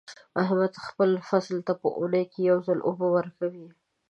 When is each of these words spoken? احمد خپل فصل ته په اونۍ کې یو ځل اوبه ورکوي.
احمد 0.41 0.73
خپل 0.85 1.11
فصل 1.29 1.57
ته 1.67 1.73
په 1.81 1.87
اونۍ 1.99 2.23
کې 2.31 2.39
یو 2.49 2.57
ځل 2.67 2.79
اوبه 2.89 3.07
ورکوي. 3.15 3.67